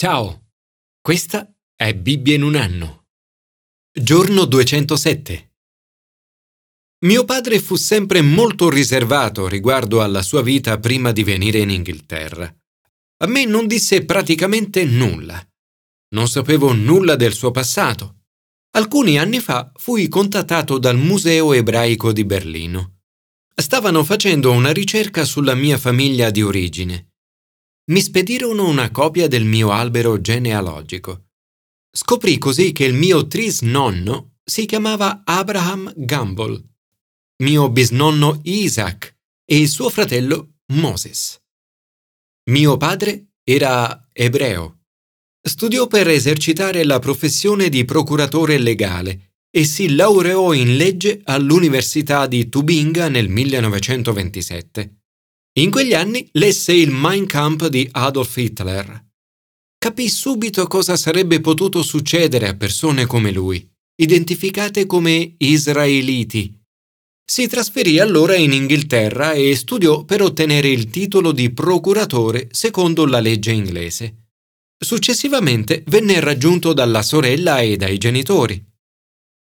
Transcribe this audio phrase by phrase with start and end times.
[0.00, 0.52] Ciao,
[1.00, 3.06] questa è Bibbia in un anno.
[3.92, 5.56] Giorno 207.
[7.04, 12.46] Mio padre fu sempre molto riservato riguardo alla sua vita prima di venire in Inghilterra.
[13.24, 15.44] A me non disse praticamente nulla.
[16.14, 18.26] Non sapevo nulla del suo passato.
[18.76, 23.00] Alcuni anni fa fui contattato dal Museo ebraico di Berlino.
[23.52, 27.07] Stavano facendo una ricerca sulla mia famiglia di origine
[27.88, 31.28] mi spedirono una copia del mio albero genealogico.
[31.90, 36.62] Scoprì così che il mio trisnonno si chiamava Abraham Gamble,
[37.42, 41.40] mio bisnonno Isaac e suo fratello Moses.
[42.50, 44.80] Mio padre era ebreo.
[45.40, 52.50] Studiò per esercitare la professione di procuratore legale e si laureò in legge all'Università di
[52.50, 54.97] Tubinga nel 1927.
[55.58, 59.06] In quegli anni lesse il Mein Kampf di Adolf Hitler.
[59.76, 66.56] Capì subito cosa sarebbe potuto succedere a persone come lui, identificate come israeliti.
[67.24, 73.18] Si trasferì allora in Inghilterra e studiò per ottenere il titolo di procuratore secondo la
[73.18, 74.28] legge inglese.
[74.78, 78.64] Successivamente venne raggiunto dalla sorella e dai genitori.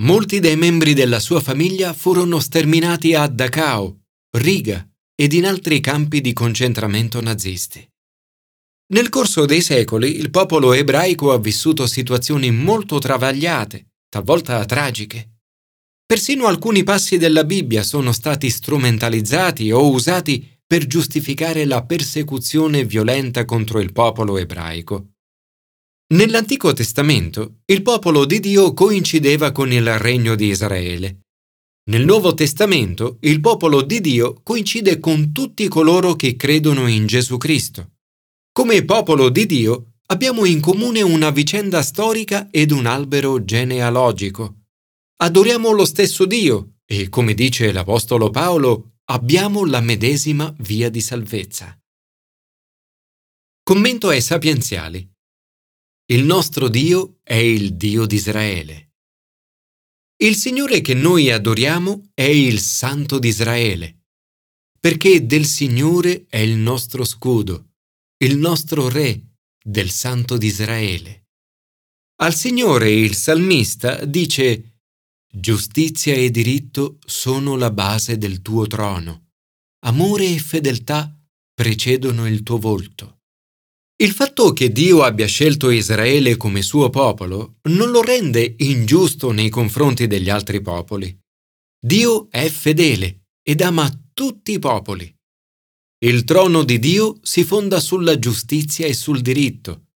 [0.00, 4.00] Molti dei membri della sua famiglia furono sterminati a Dachau,
[4.38, 4.89] Riga,
[5.20, 7.86] ed in altri campi di concentramento nazisti.
[8.94, 15.40] Nel corso dei secoli il popolo ebraico ha vissuto situazioni molto travagliate, talvolta tragiche.
[16.06, 23.44] Persino alcuni passi della Bibbia sono stati strumentalizzati o usati per giustificare la persecuzione violenta
[23.44, 25.10] contro il popolo ebraico.
[26.14, 31.18] Nell'Antico Testamento il popolo di Dio coincideva con il regno di Israele
[31.90, 37.36] nel Nuovo Testamento il popolo di Dio coincide con tutti coloro che credono in Gesù
[37.36, 37.94] Cristo.
[38.52, 44.66] Come popolo di Dio abbiamo in comune una vicenda storica ed un albero genealogico.
[45.16, 51.76] Adoriamo lo stesso Dio e, come dice l'Apostolo Paolo, abbiamo la medesima via di salvezza.
[53.64, 55.08] Commento ai sapienziali.
[56.06, 58.89] Il nostro Dio è il Dio di Israele.
[60.22, 64.02] Il Signore che noi adoriamo è il Santo di Israele,
[64.78, 67.70] perché del Signore è il nostro scudo,
[68.18, 71.28] il nostro Re, del Santo di Israele.
[72.16, 74.80] Al Signore il salmista dice
[75.32, 79.30] Giustizia e diritto sono la base del tuo trono,
[79.86, 81.18] amore e fedeltà
[81.54, 83.19] precedono il tuo volto.
[84.00, 89.50] Il fatto che Dio abbia scelto Israele come suo popolo non lo rende ingiusto nei
[89.50, 91.14] confronti degli altri popoli.
[91.78, 95.14] Dio è fedele ed ama tutti i popoli.
[96.02, 99.88] Il trono di Dio si fonda sulla giustizia e sul diritto.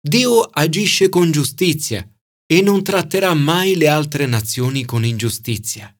[0.00, 2.04] Dio agisce con giustizia
[2.44, 5.96] e non tratterà mai le altre nazioni con ingiustizia.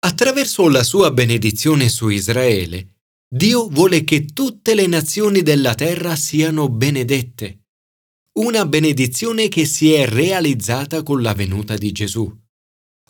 [0.00, 2.95] Attraverso la sua benedizione su Israele,
[3.28, 7.64] Dio vuole che tutte le nazioni della terra siano benedette.
[8.34, 12.32] Una benedizione che si è realizzata con la venuta di Gesù.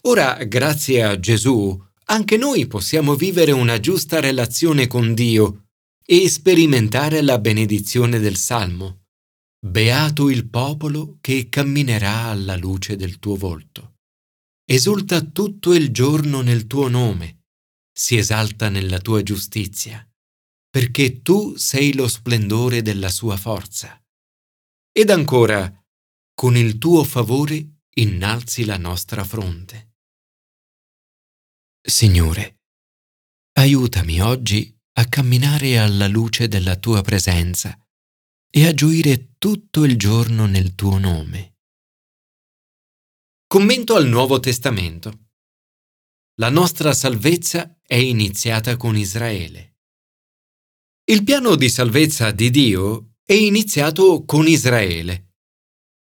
[0.03, 5.66] Ora, grazie a Gesù, anche noi possiamo vivere una giusta relazione con Dio
[6.03, 9.03] e sperimentare la benedizione del Salmo.
[9.60, 13.97] Beato il popolo che camminerà alla luce del tuo volto.
[14.65, 17.35] Esulta tutto il giorno nel tuo nome
[17.98, 20.06] si esalta nella tua giustizia,
[20.68, 23.98] perché tu sei lo splendore della sua forza.
[24.92, 25.64] Ed ancora,
[26.34, 29.94] con il tuo favore innalzi la nostra fronte.
[31.80, 32.58] Signore,
[33.52, 37.78] aiutami oggi a camminare alla luce della tua presenza
[38.50, 41.54] e a gioire tutto il giorno nel tuo nome.
[43.46, 45.25] Commento al Nuovo Testamento.
[46.38, 49.76] La nostra salvezza è iniziata con Israele.
[51.04, 55.36] Il piano di salvezza di Dio è iniziato con Israele.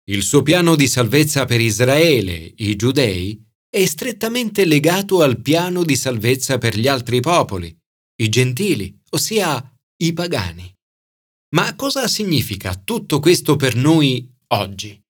[0.03, 5.95] Il suo piano di salvezza per Israele, i giudei, è strettamente legato al piano di
[5.95, 7.75] salvezza per gli altri popoli,
[8.21, 10.71] i gentili, ossia i pagani.
[11.55, 15.03] Ma cosa significa tutto questo per noi oggi?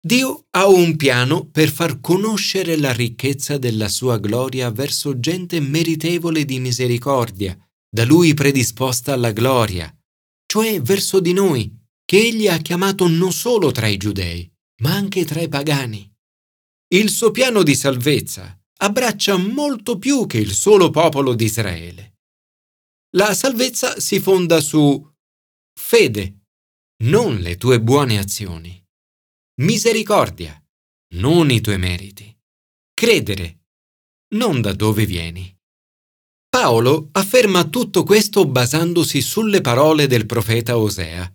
[0.00, 6.44] Dio ha un piano per far conoscere la ricchezza della sua gloria verso gente meritevole
[6.44, 7.58] di misericordia,
[7.90, 9.92] da lui predisposta alla gloria,
[10.46, 14.50] cioè verso di noi, che egli ha chiamato non solo tra i giudei,
[14.82, 16.10] ma anche tra i pagani.
[16.94, 22.18] Il suo piano di salvezza abbraccia molto più che il solo popolo di Israele.
[23.16, 25.04] La salvezza si fonda su
[25.78, 26.44] fede,
[27.04, 28.80] non le tue buone azioni.
[29.60, 30.56] Misericordia,
[31.14, 32.32] non i tuoi meriti.
[32.94, 33.64] Credere,
[34.36, 35.52] non da dove vieni.
[36.48, 41.28] Paolo afferma tutto questo basandosi sulle parole del profeta Osea.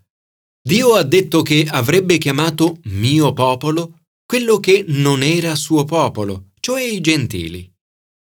[0.65, 6.81] Dio ha detto che avrebbe chiamato mio popolo quello che non era suo popolo, cioè
[6.81, 7.69] i gentili.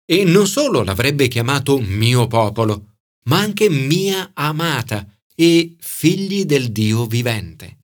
[0.06, 5.04] E non solo l'avrebbe chiamato mio popolo, ma anche mia amata
[5.34, 7.77] e figli del Dio vivente.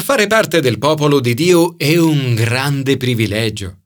[0.00, 3.82] Fare parte del popolo di Dio è un grande privilegio.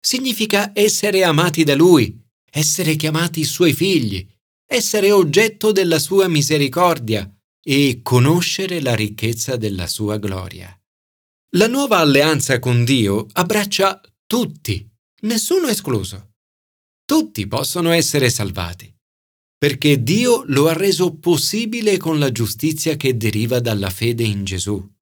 [0.00, 2.20] Significa essere amati da Lui,
[2.50, 4.26] essere chiamati suoi figli,
[4.66, 7.32] essere oggetto della sua misericordia
[7.62, 10.76] e conoscere la ricchezza della sua gloria.
[11.56, 14.90] La nuova alleanza con Dio abbraccia tutti,
[15.20, 16.32] nessuno escluso.
[17.04, 18.92] Tutti possono essere salvati,
[19.56, 24.93] perché Dio lo ha reso possibile con la giustizia che deriva dalla fede in Gesù.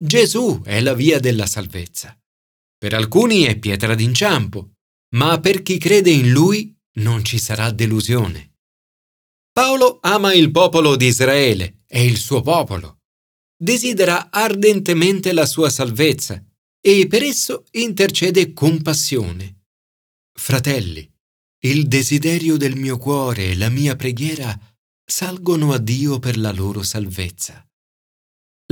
[0.00, 2.16] Gesù è la via della salvezza.
[2.78, 4.72] Per alcuni è pietra d'inciampo,
[5.16, 8.54] ma per chi crede in Lui non ci sarà delusione.
[9.52, 12.98] Paolo ama il popolo di Israele, è il suo popolo
[13.60, 16.42] desidera ardentemente la sua salvezza
[16.80, 19.64] e per esso intercede con passione.
[20.32, 21.10] Fratelli,
[21.64, 24.56] il desiderio del mio cuore e la mia preghiera
[25.04, 27.67] salgono a Dio per la loro salvezza.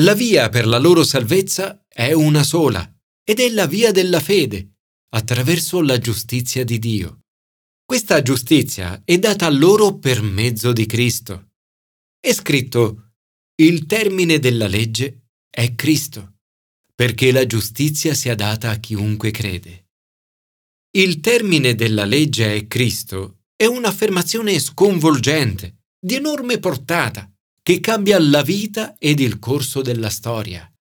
[0.01, 2.87] La via per la loro salvezza è una sola
[3.25, 4.75] ed è la via della fede,
[5.15, 7.21] attraverso la giustizia di Dio.
[7.83, 11.53] Questa giustizia è data loro per mezzo di Cristo.
[12.21, 13.13] È scritto
[13.63, 16.41] il termine della legge è Cristo,
[16.95, 19.87] perché la giustizia sia data a chiunque crede.
[20.91, 27.31] Il termine della legge è Cristo è un'affermazione sconvolgente, di enorme portata,
[27.67, 30.73] che cambia la vita ed il corso della storia.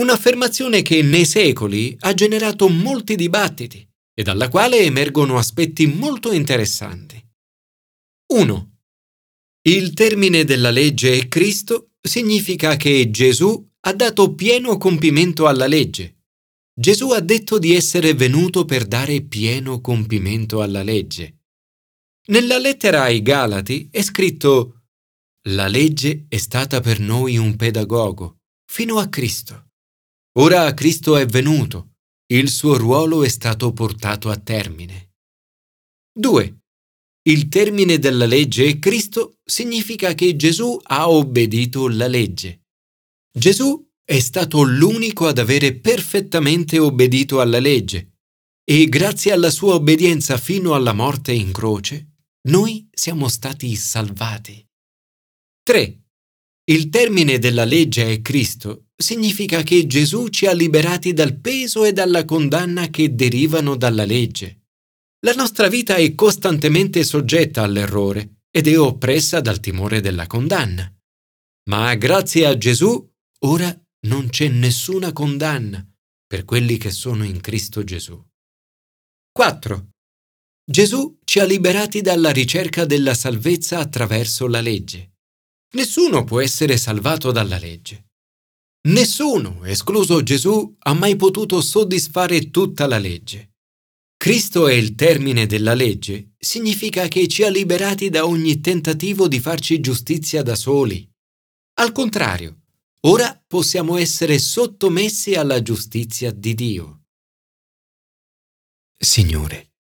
[0.00, 7.24] Un'affermazione che nei secoli ha generato molti dibattiti e dalla quale emergono aspetti molto interessanti.
[8.32, 8.70] 1.
[9.68, 16.22] Il termine della legge è Cristo significa che Gesù ha dato pieno compimento alla legge.
[16.74, 21.42] Gesù ha detto di essere venuto per dare pieno compimento alla legge.
[22.26, 24.77] Nella lettera ai Galati è scritto
[25.48, 28.38] La legge è stata per noi un pedagogo,
[28.70, 29.70] fino a Cristo.
[30.38, 31.94] Ora Cristo è venuto,
[32.32, 35.14] il suo ruolo è stato portato a termine.
[36.12, 36.58] 2.
[37.28, 42.66] Il termine della legge Cristo significa che Gesù ha obbedito la legge.
[43.30, 48.16] Gesù è stato l'unico ad avere perfettamente obbedito alla legge
[48.64, 52.16] e grazie alla sua obbedienza fino alla morte in croce,
[52.48, 54.67] noi siamo stati salvati.
[55.68, 56.02] 3.
[56.70, 61.92] Il termine della legge è Cristo significa che Gesù ci ha liberati dal peso e
[61.92, 64.62] dalla condanna che derivano dalla legge.
[65.26, 70.90] La nostra vita è costantemente soggetta all'errore ed è oppressa dal timore della condanna.
[71.68, 73.06] Ma grazie a Gesù
[73.40, 75.86] ora non c'è nessuna condanna
[76.26, 78.18] per quelli che sono in Cristo Gesù.
[79.32, 79.88] 4.
[80.64, 85.12] Gesù ci ha liberati dalla ricerca della salvezza attraverso la legge.
[85.70, 88.06] Nessuno può essere salvato dalla legge.
[88.88, 93.56] Nessuno, escluso Gesù, ha mai potuto soddisfare tutta la legge.
[94.16, 99.40] Cristo è il termine della legge, significa che ci ha liberati da ogni tentativo di
[99.40, 101.08] farci giustizia da soli.
[101.74, 102.62] Al contrario,
[103.06, 107.02] ora possiamo essere sottomessi alla giustizia di Dio.
[108.98, 109.74] Signore,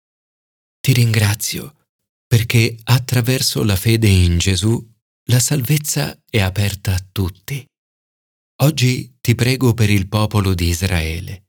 [0.79, 1.87] ti ringrazio
[2.27, 4.85] perché attraverso la fede in Gesù
[5.29, 7.65] la salvezza è aperta a tutti.
[8.61, 11.47] Oggi ti prego per il popolo di Israele.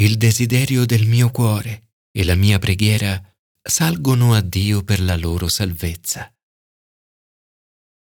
[0.00, 3.20] Il desiderio del mio cuore e la mia preghiera
[3.62, 6.32] salgono a Dio per la loro salvezza.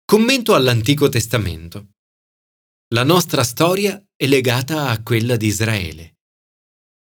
[0.04, 1.90] Commento all'Antico Testamento.
[2.96, 6.16] La nostra storia è legata a quella di Israele.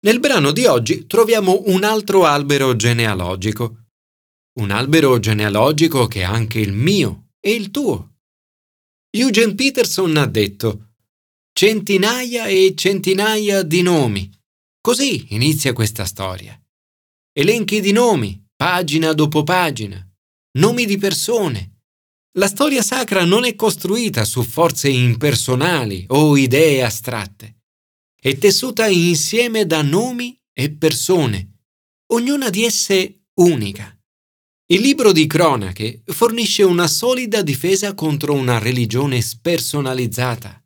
[0.01, 3.87] Nel brano di oggi troviamo un altro albero genealogico,
[4.59, 8.17] un albero genealogico che è anche il mio e il tuo.
[9.11, 10.91] Eugene Peterson ha detto
[11.53, 14.29] centinaia e centinaia di nomi.
[14.81, 16.59] Così inizia questa storia
[17.39, 20.05] elenchi di nomi, pagina dopo pagina,
[20.57, 21.83] nomi di persone.
[22.37, 27.61] La storia sacra non è costruita su forze impersonali o idee astratte.
[28.19, 31.61] È tessuta insieme da nomi e persone,
[32.07, 33.97] ognuna di esse unica.
[34.71, 40.63] Il libro di cronache fornisce una solida difesa contro una religione spersonalizzata.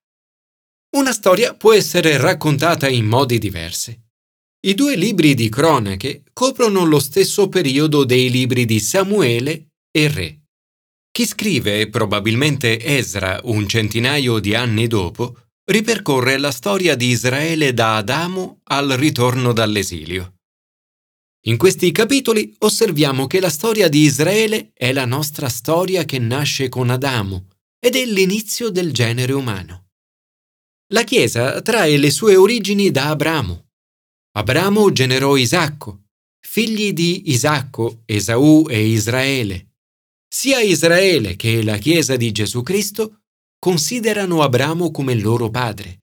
[0.97, 3.97] Una storia può essere raccontata in modi diversi.
[4.65, 10.41] I due libri di cronache coprono lo stesso periodo dei libri di Samuele e Re.
[11.09, 17.95] Chi scrive, probabilmente Ezra, un centinaio di anni dopo, ripercorre la storia di Israele da
[17.95, 20.32] Adamo al ritorno dall'esilio.
[21.45, 26.69] In questi capitoli osserviamo che la storia di Israele è la nostra storia che nasce
[26.69, 27.47] con Adamo
[27.79, 29.89] ed è l'inizio del genere umano.
[30.93, 33.71] La Chiesa trae le sue origini da Abramo.
[34.37, 36.03] Abramo generò Isacco,
[36.39, 39.73] figli di Isacco, Esaù e Israele.
[40.25, 43.23] Sia Israele che la Chiesa di Gesù Cristo
[43.59, 46.02] considerano Abramo come loro padre.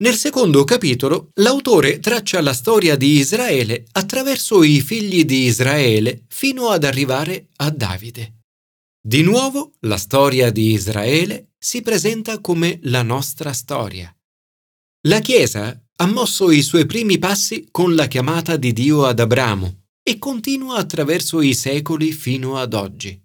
[0.00, 6.70] Nel secondo capitolo l'autore traccia la storia di Israele attraverso i figli di Israele fino
[6.70, 8.44] ad arrivare a Davide.
[8.98, 14.14] Di nuovo la storia di Israele si presenta come la nostra storia.
[15.06, 19.82] La Chiesa ha mosso i suoi primi passi con la chiamata di Dio ad Abramo
[20.02, 23.22] e continua attraverso i secoli fino ad oggi.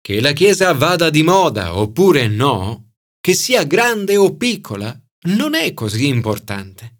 [0.00, 5.74] Che la Chiesa vada di moda oppure no, che sia grande o piccola, non è
[5.74, 6.96] così importante.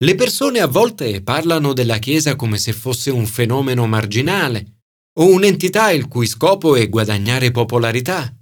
[0.00, 4.82] Le persone a volte parlano della Chiesa come se fosse un fenomeno marginale
[5.18, 8.32] o un'entità il cui scopo è guadagnare popolarità.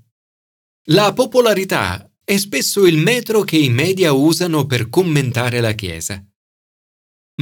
[0.88, 6.22] La popolarità è spesso il metro che i media usano per commentare la Chiesa.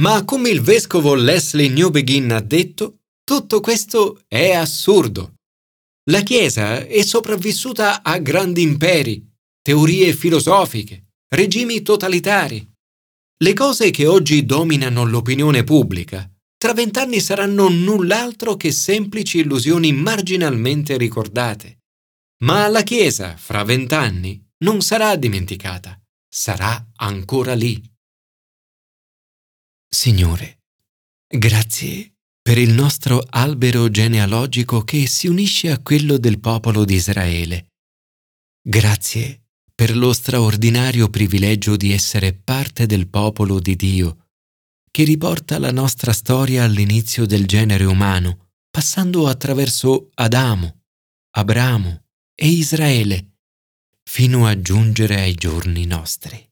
[0.01, 5.33] Ma come il vescovo Leslie Newbegin ha detto, tutto questo è assurdo.
[6.09, 9.27] La Chiesa è sopravvissuta a grandi imperi,
[9.61, 12.67] teorie filosofiche, regimi totalitari.
[13.37, 20.97] Le cose che oggi dominano l'opinione pubblica tra vent'anni saranno null'altro che semplici illusioni marginalmente
[20.97, 21.83] ricordate.
[22.43, 27.79] Ma la Chiesa, fra vent'anni, non sarà dimenticata, sarà ancora lì.
[29.87, 30.63] Signore,
[31.27, 37.73] grazie per il nostro albero genealogico che si unisce a quello del popolo di Israele.
[38.61, 39.44] Grazie
[39.75, 44.27] per lo straordinario privilegio di essere parte del popolo di Dio,
[44.89, 50.83] che riporta la nostra storia all'inizio del genere umano, passando attraverso Adamo,
[51.31, 53.39] Abramo e Israele,
[54.01, 56.49] fino a giungere ai giorni nostri.